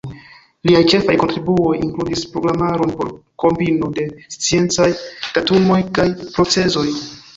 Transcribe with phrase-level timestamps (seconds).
[0.67, 3.11] Liaj ĉefaj kontribuoj inkludis programaron por
[3.45, 4.89] kombino de sciencaj
[5.37, 6.89] datumoj kaj procezoj.